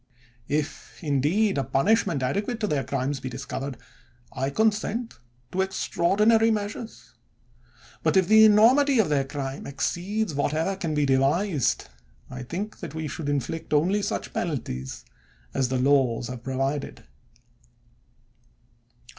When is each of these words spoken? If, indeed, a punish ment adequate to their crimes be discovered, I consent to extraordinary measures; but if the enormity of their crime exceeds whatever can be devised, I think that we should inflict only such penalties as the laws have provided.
If, 0.47 0.97
indeed, 1.03 1.59
a 1.59 1.63
punish 1.63 2.07
ment 2.07 2.23
adequate 2.23 2.59
to 2.61 2.67
their 2.67 2.83
crimes 2.83 3.19
be 3.19 3.29
discovered, 3.29 3.77
I 4.33 4.49
consent 4.49 5.19
to 5.51 5.61
extraordinary 5.61 6.49
measures; 6.49 7.13
but 8.01 8.17
if 8.17 8.27
the 8.27 8.43
enormity 8.43 8.97
of 8.97 9.09
their 9.09 9.25
crime 9.25 9.67
exceeds 9.67 10.33
whatever 10.33 10.75
can 10.75 10.95
be 10.95 11.05
devised, 11.05 11.87
I 12.31 12.41
think 12.41 12.79
that 12.79 12.95
we 12.95 13.07
should 13.07 13.29
inflict 13.29 13.75
only 13.75 14.01
such 14.01 14.33
penalties 14.33 15.05
as 15.53 15.69
the 15.69 15.77
laws 15.77 16.29
have 16.29 16.41
provided. 16.41 17.03